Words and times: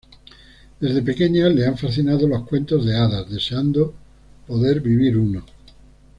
Desde 0.79 1.03
pequeña 1.03 1.47
le 1.49 1.63
han 1.67 1.77
fascinado 1.77 2.27
los 2.27 2.41
cuentos 2.47 2.87
de 2.87 2.95
hadas, 2.97 3.29
deseando 3.29 3.93
poder 4.47 4.81
vivir 4.81 5.15
uno. 5.15 5.45